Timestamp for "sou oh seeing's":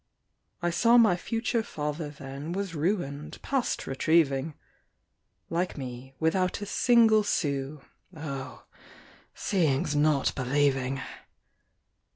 7.21-9.95